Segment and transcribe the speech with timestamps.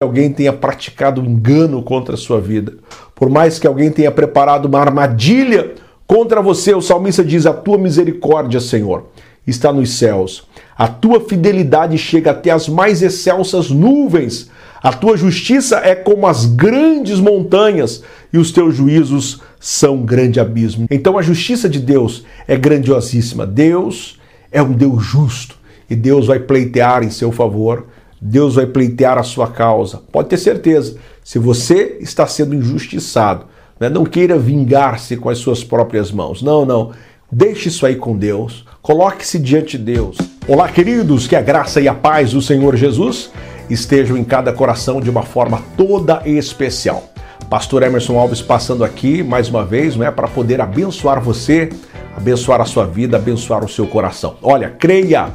[0.00, 2.74] alguém tenha praticado engano contra a sua vida,
[3.16, 5.74] por mais que alguém tenha preparado uma armadilha
[6.06, 9.06] contra você, o salmista diz: A tua misericórdia, Senhor,
[9.44, 14.48] está nos céus, a tua fidelidade chega até as mais excelsas nuvens,
[14.80, 20.38] a tua justiça é como as grandes montanhas e os teus juízos são um grande
[20.38, 20.86] abismo.
[20.92, 23.44] Então a justiça de Deus é grandiosíssima.
[23.44, 24.20] Deus
[24.52, 25.56] é um Deus justo
[25.90, 27.86] e Deus vai pleitear em seu favor
[28.20, 30.02] Deus vai pleitear a sua causa.
[30.10, 33.46] Pode ter certeza, se você está sendo injustiçado,
[33.78, 36.42] né, não queira vingar-se com as suas próprias mãos.
[36.42, 36.92] Não, não.
[37.30, 38.64] Deixe isso aí com Deus.
[38.80, 40.16] Coloque-se diante de Deus.
[40.46, 43.30] Olá, queridos, que a graça e a paz do Senhor Jesus
[43.68, 47.04] estejam em cada coração de uma forma toda especial.
[47.50, 51.68] Pastor Emerson Alves passando aqui mais uma vez, né, para poder abençoar você,
[52.16, 54.36] abençoar a sua vida, abençoar o seu coração.
[54.42, 55.28] Olha, creia,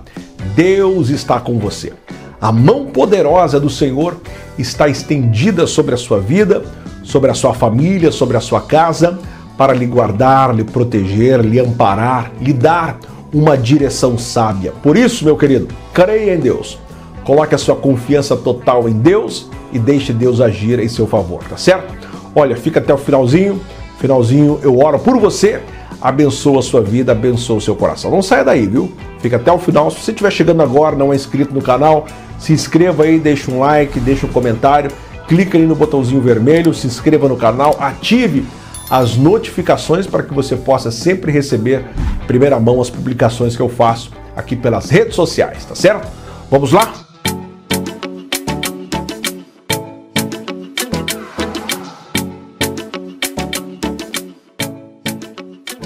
[0.55, 1.93] Deus está com você.
[2.43, 4.17] A mão poderosa do Senhor
[4.59, 6.61] está estendida sobre a sua vida,
[7.01, 9.17] sobre a sua família, sobre a sua casa,
[9.57, 12.99] para lhe guardar, lhe proteger, lhe amparar, lhe dar
[13.33, 14.73] uma direção sábia.
[14.83, 16.77] Por isso, meu querido, creia em Deus.
[17.23, 21.55] Coloque a sua confiança total em Deus e deixe Deus agir em seu favor, tá
[21.55, 21.93] certo?
[22.35, 23.61] Olha, fica até o finalzinho.
[23.99, 25.61] Finalzinho, eu oro por você
[26.03, 28.11] abençoa a sua vida, abençoa o seu coração.
[28.11, 28.91] Não saia daí, viu?
[29.19, 29.89] Fica até o final.
[29.89, 32.05] Se você estiver chegando agora, não é inscrito no canal,
[32.39, 34.91] se inscreva aí, deixa um like, deixa um comentário,
[35.27, 38.45] clica aí no botãozinho vermelho, se inscreva no canal, ative
[38.89, 41.85] as notificações para que você possa sempre receber
[42.27, 46.07] primeira mão as publicações que eu faço aqui pelas redes sociais, tá certo?
[46.49, 46.93] Vamos lá?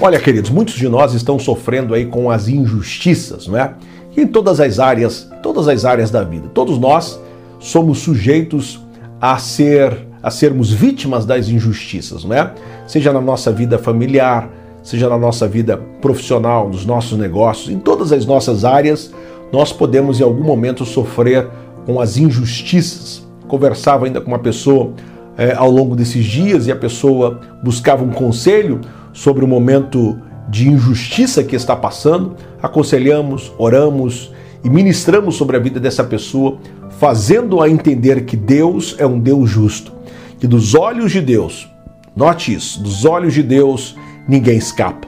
[0.00, 3.74] Olha, queridos, muitos de nós estão sofrendo aí com as injustiças, não é?
[4.22, 6.48] Em todas as áreas, todas as áreas da vida.
[6.52, 7.20] Todos nós
[7.58, 8.80] somos sujeitos
[9.20, 12.52] a ser a sermos vítimas das injustiças, não é?
[12.86, 14.50] Seja na nossa vida familiar,
[14.82, 19.12] seja na nossa vida profissional, nos nossos negócios, em todas as nossas áreas,
[19.52, 21.48] nós podemos em algum momento sofrer
[21.86, 23.26] com as injustiças.
[23.46, 24.92] Conversava ainda com uma pessoa
[25.36, 28.80] é, ao longo desses dias e a pessoa buscava um conselho
[29.12, 34.32] sobre o momento de injustiça que está passando, aconselhamos, oramos
[34.64, 36.58] e ministramos sobre a vida dessa pessoa,
[36.98, 39.92] fazendo-a entender que Deus é um Deus justo,
[40.40, 41.68] que dos olhos de Deus,
[42.16, 43.94] note isso, dos olhos de Deus
[44.26, 45.06] ninguém escapa.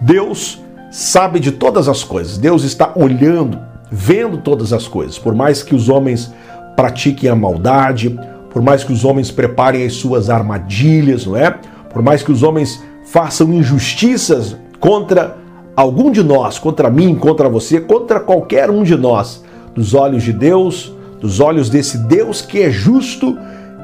[0.00, 0.60] Deus
[0.90, 3.58] sabe de todas as coisas, Deus está olhando,
[3.90, 6.32] vendo todas as coisas, por mais que os homens
[6.76, 8.18] pratiquem a maldade,
[8.50, 11.50] por mais que os homens preparem as suas armadilhas, não é?
[11.90, 15.36] Por mais que os homens façam injustiças contra
[15.76, 20.32] algum de nós, contra mim, contra você, contra qualquer um de nós, dos olhos de
[20.32, 23.38] Deus, dos olhos desse Deus que é justo,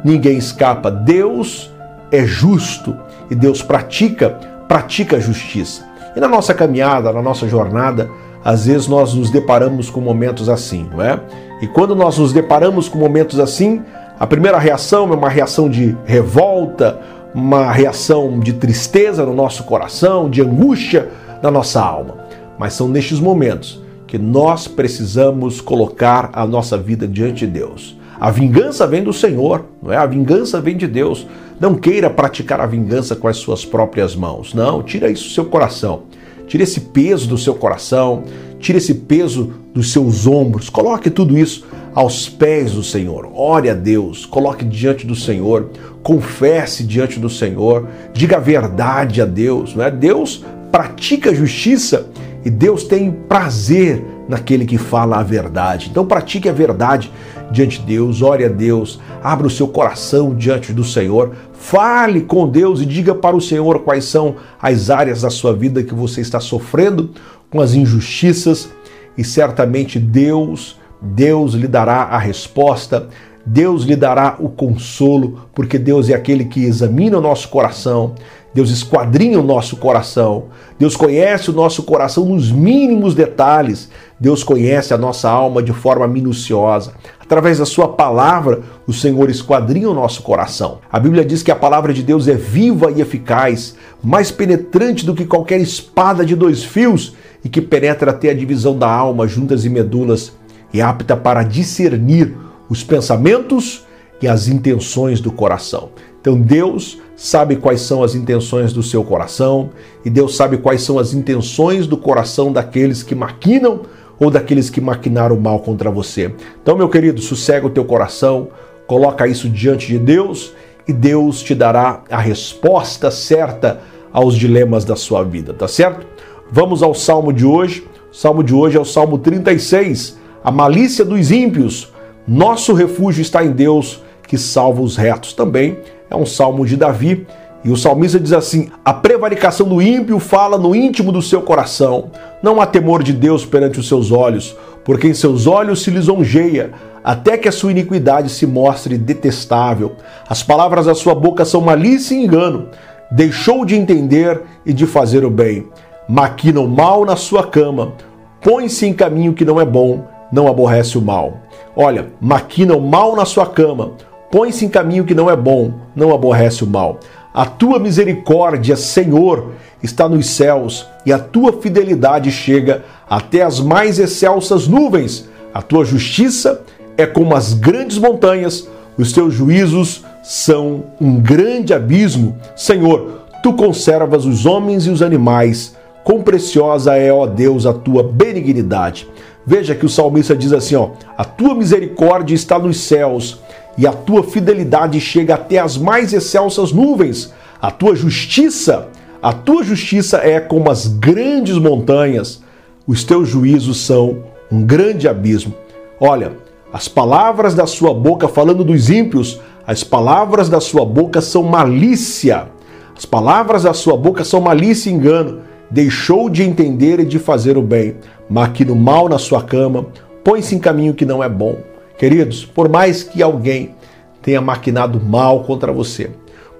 [0.04, 0.90] ninguém escapa.
[0.90, 1.70] Deus
[2.10, 2.96] é justo
[3.30, 4.30] e Deus pratica,
[4.66, 5.86] pratica a justiça.
[6.16, 8.10] E na nossa caminhada, na nossa jornada,
[8.44, 11.20] às vezes nós nos deparamos com momentos assim, não é?
[11.62, 13.84] E quando nós nos deparamos com momentos assim,
[14.18, 16.98] a primeira reação é uma reação de revolta,
[17.38, 21.08] uma reação de tristeza no nosso coração, de angústia
[21.40, 22.16] na nossa alma.
[22.58, 27.96] Mas são nestes momentos que nós precisamos colocar a nossa vida diante de Deus.
[28.20, 29.96] A vingança vem do Senhor, não é?
[29.96, 31.26] A vingança vem de Deus.
[31.60, 34.52] Não queira praticar a vingança com as suas próprias mãos.
[34.52, 36.02] Não, tira isso do seu coração.
[36.48, 38.24] Tira esse peso do seu coração,
[38.58, 40.68] tira esse peso dos seus ombros.
[40.68, 41.64] Coloque tudo isso
[41.98, 43.28] aos pés do Senhor.
[43.34, 45.70] Ore a Deus, coloque diante do Senhor,
[46.00, 49.74] confesse diante do Senhor, diga a verdade a Deus.
[49.74, 49.90] Não é?
[49.90, 52.08] Deus pratica a justiça
[52.44, 55.88] e Deus tem prazer naquele que fala a verdade.
[55.90, 57.10] Então pratique a verdade
[57.50, 62.48] diante de Deus, ore a Deus, abra o seu coração diante do Senhor, fale com
[62.48, 66.20] Deus e diga para o Senhor quais são as áreas da sua vida que você
[66.20, 67.10] está sofrendo
[67.50, 68.68] com as injustiças
[69.16, 73.08] e certamente Deus Deus lhe dará a resposta,
[73.46, 78.14] Deus lhe dará o consolo, porque Deus é aquele que examina o nosso coração,
[78.52, 80.46] Deus esquadrinha o nosso coração,
[80.78, 83.88] Deus conhece o nosso coração nos mínimos detalhes,
[84.18, 86.92] Deus conhece a nossa alma de forma minuciosa.
[87.20, 90.78] Através da Sua palavra, o Senhor esquadrinha o nosso coração.
[90.90, 95.14] A Bíblia diz que a palavra de Deus é viva e eficaz, mais penetrante do
[95.14, 97.14] que qualquer espada de dois fios
[97.44, 100.32] e que penetra até a divisão da alma, juntas e medulas
[100.72, 102.36] e apta para discernir
[102.68, 103.86] os pensamentos
[104.20, 105.90] e as intenções do coração.
[106.20, 109.70] Então Deus sabe quais são as intenções do seu coração
[110.04, 113.82] e Deus sabe quais são as intenções do coração daqueles que maquinam
[114.18, 116.34] ou daqueles que maquinaram mal contra você.
[116.60, 118.48] Então, meu querido, sossega o teu coração,
[118.86, 120.52] coloca isso diante de Deus
[120.86, 123.80] e Deus te dará a resposta certa
[124.12, 126.06] aos dilemas da sua vida, tá certo?
[126.50, 127.86] Vamos ao salmo de hoje.
[128.10, 130.17] O salmo de hoje é o salmo 36.
[130.42, 131.92] A malícia dos ímpios.
[132.26, 135.32] Nosso refúgio está em Deus que salva os retos.
[135.32, 135.78] Também
[136.10, 137.26] é um salmo de Davi.
[137.64, 142.10] E o salmista diz assim: A prevaricação do ímpio fala no íntimo do seu coração.
[142.42, 146.70] Não há temor de Deus perante os seus olhos, porque em seus olhos se lisonjeia,
[147.02, 149.96] até que a sua iniquidade se mostre detestável.
[150.28, 152.68] As palavras da sua boca são malícia e engano.
[153.10, 155.66] Deixou de entender e de fazer o bem.
[156.08, 157.94] Maquina o mal na sua cama.
[158.40, 161.38] Põe-se em caminho que não é bom, não aborrece o mal.
[161.76, 163.92] Olha, maquina o mal na sua cama.
[164.30, 167.00] Põe-se em caminho que não é bom, não aborrece o mal.
[167.32, 169.52] A tua misericórdia, Senhor,
[169.82, 175.28] está nos céus e a tua fidelidade chega até as mais excelsas nuvens.
[175.54, 176.62] A tua justiça
[176.96, 182.36] é como as grandes montanhas, os teus juízos são um grande abismo.
[182.56, 185.76] Senhor, tu conservas os homens e os animais.
[186.02, 189.08] Quão preciosa é, ó Deus, a tua benignidade.
[189.48, 193.40] Veja que o salmista diz assim: ó, a tua misericórdia está nos céus
[193.78, 197.32] e a tua fidelidade chega até as mais excelsas nuvens.
[197.58, 198.88] A tua justiça,
[199.22, 202.42] a tua justiça é como as grandes montanhas.
[202.86, 204.22] Os teus juízos são
[204.52, 205.54] um grande abismo.
[205.98, 206.32] Olha,
[206.70, 212.48] as palavras da sua boca, falando dos ímpios, as palavras da sua boca são malícia.
[212.94, 215.40] As palavras da sua boca são malícia e engano.
[215.70, 217.96] Deixou de entender e de fazer o bem.
[218.28, 219.86] Maquina o mal na sua cama,
[220.24, 221.56] põe-se em caminho que não é bom.
[221.98, 223.74] Queridos, por mais que alguém
[224.22, 226.10] tenha maquinado mal contra você,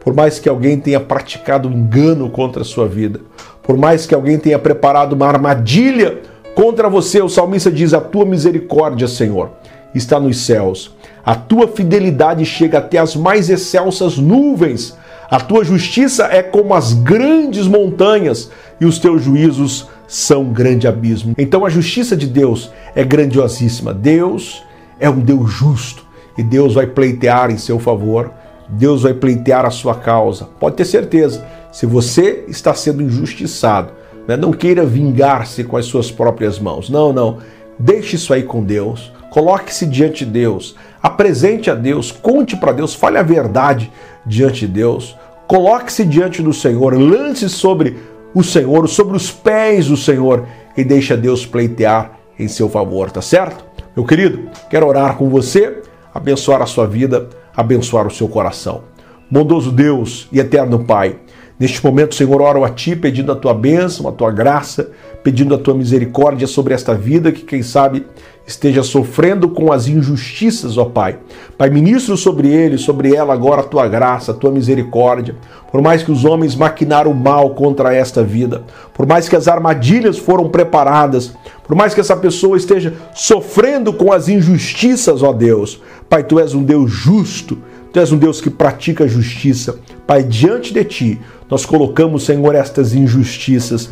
[0.00, 3.20] por mais que alguém tenha praticado engano contra a sua vida,
[3.62, 6.19] por mais que alguém tenha preparado uma armadilha
[6.54, 9.50] contra você, o salmista diz: A tua misericórdia, Senhor,
[9.94, 10.96] está nos céus.
[11.25, 14.96] A tua fidelidade chega até as mais excelsas nuvens.
[15.30, 20.88] A tua justiça é como as grandes montanhas e os teus juízos são um grande
[20.88, 21.34] abismo.
[21.36, 23.92] Então a justiça de Deus é grandiosíssima.
[23.92, 24.62] Deus
[24.98, 26.06] é um Deus justo
[26.38, 28.32] e Deus vai pleitear em seu favor,
[28.70, 30.46] Deus vai pleitear a sua causa.
[30.58, 33.92] Pode ter certeza, se você está sendo injustiçado,
[34.26, 36.88] né, não queira vingar-se com as suas próprias mãos.
[36.88, 37.38] Não, não.
[37.78, 39.12] Deixe isso aí com Deus.
[39.30, 40.75] Coloque-se diante de Deus.
[41.02, 42.10] Apresente a Deus.
[42.10, 42.94] Conte para Deus.
[42.94, 43.92] Fale a verdade
[44.25, 45.16] diante de Deus.
[45.46, 46.98] Coloque-se diante do Senhor.
[46.98, 47.96] Lance sobre
[48.34, 50.46] o Senhor, sobre os pés do Senhor
[50.76, 53.64] e deixe a Deus pleitear em seu favor, tá certo?
[53.96, 55.82] Meu querido, quero orar com você,
[56.14, 58.82] abençoar a sua vida, abençoar o seu coração.
[59.30, 61.16] Bondoso Deus e eterno Pai,
[61.58, 64.90] neste momento, Senhor, oro a Ti pedindo a Tua bênção, a Tua graça,
[65.25, 68.06] pedindo a Tua misericórdia sobre esta vida que, quem sabe,
[68.48, 71.18] esteja sofrendo com as injustiças, ó Pai.
[71.58, 75.36] Pai, ministro sobre ele, sobre ela agora a tua graça, a tua misericórdia.
[75.70, 78.62] Por mais que os homens maquinaram mal contra esta vida,
[78.94, 84.10] por mais que as armadilhas foram preparadas, por mais que essa pessoa esteja sofrendo com
[84.10, 85.82] as injustiças, ó Deus.
[86.08, 87.58] Pai, tu és um Deus justo,
[87.92, 89.78] tu és um Deus que pratica justiça.
[90.06, 91.20] Pai, diante de ti,
[91.50, 93.90] nós colocamos, Senhor, estas injustiças.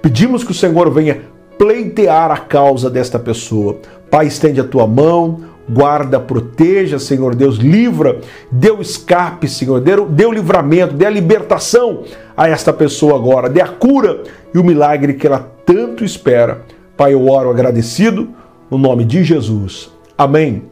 [0.00, 1.22] Pedimos que o Senhor venha
[1.58, 3.78] pleitear a causa desta pessoa.
[4.10, 8.20] Pai, estende a tua mão, guarda, proteja, Senhor Deus, livra,
[8.50, 12.04] dê o escape, Senhor, dê, dê o livramento, dê a libertação
[12.36, 14.22] a esta pessoa agora, dê a cura
[14.54, 16.62] e o milagre que ela tanto espera.
[16.96, 18.28] Pai, eu oro agradecido
[18.70, 19.90] no nome de Jesus.
[20.16, 20.64] Amém.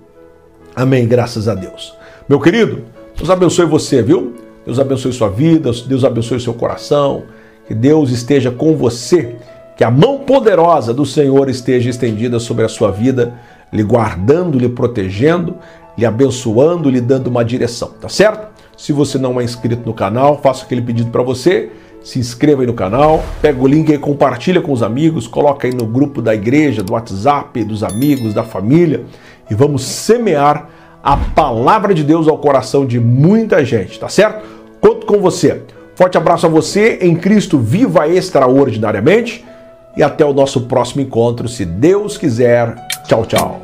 [0.75, 1.95] Amém, graças a Deus.
[2.29, 2.85] Meu querido,
[3.17, 4.35] Deus abençoe você, viu?
[4.65, 7.25] Deus abençoe sua vida, Deus abençoe seu coração,
[7.67, 9.37] que Deus esteja com você
[9.77, 13.35] que a mão poderosa do Senhor esteja estendida sobre a sua vida,
[13.73, 15.57] lhe guardando, lhe protegendo,
[15.99, 18.49] lhe abençoando, lhe dando uma direção, tá certo?
[18.77, 21.71] Se você não é inscrito no canal, faço aquele pedido para você,
[22.03, 25.75] se inscreva aí no canal, pega o link e compartilha com os amigos, coloca aí
[25.75, 29.05] no grupo da igreja, do WhatsApp, dos amigos, da família
[29.51, 30.69] e vamos semear
[31.03, 34.45] a palavra de Deus ao coração de muita gente, tá certo?
[34.81, 35.63] Conto com você.
[35.95, 39.45] Forte abraço a você em Cristo, viva extraordinariamente
[39.97, 42.75] e até o nosso próximo encontro, se Deus quiser.
[43.07, 43.64] Tchau, tchau.